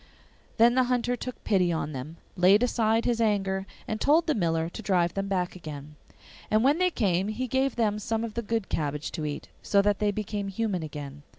[0.57, 4.67] Then the Hunter took pity on them, laid aside his anger, and told the miller
[4.67, 5.95] to drive them back again.
[6.49, 9.79] And when they came he gave them some of the good cabbage to eat, so
[9.83, 11.21] that they became human again.